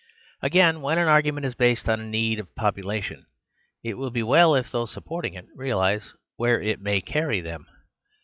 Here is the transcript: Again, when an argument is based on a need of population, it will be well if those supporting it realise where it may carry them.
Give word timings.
Again, 0.41 0.81
when 0.81 0.97
an 0.97 1.07
argument 1.07 1.45
is 1.45 1.53
based 1.53 1.87
on 1.87 1.99
a 1.99 2.03
need 2.07 2.39
of 2.39 2.55
population, 2.55 3.27
it 3.83 3.99
will 3.99 4.09
be 4.09 4.23
well 4.23 4.55
if 4.55 4.71
those 4.71 4.91
supporting 4.91 5.35
it 5.35 5.45
realise 5.55 6.15
where 6.37 6.59
it 6.59 6.81
may 6.81 7.01
carry 7.01 7.39
them. 7.39 7.67